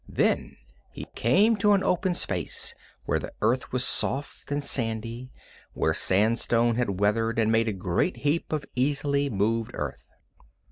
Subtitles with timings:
[0.09, 0.57] Then
[0.89, 2.73] he came to an open space
[3.05, 5.31] where the earth was soft and sandy,
[5.75, 10.07] where sandstone had weathered and made a great heap of easily moved earth.